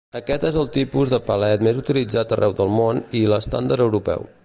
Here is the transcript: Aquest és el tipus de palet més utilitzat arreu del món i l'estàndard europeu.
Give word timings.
Aquest 0.19 0.45
és 0.47 0.55
el 0.61 0.69
tipus 0.77 1.11
de 1.11 1.19
palet 1.27 1.67
més 1.69 1.79
utilitzat 1.83 2.35
arreu 2.39 2.57
del 2.63 2.75
món 2.81 3.05
i 3.21 3.25
l'estàndard 3.35 3.91
europeu. 3.91 4.31